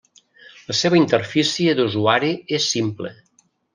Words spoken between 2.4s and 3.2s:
és simple.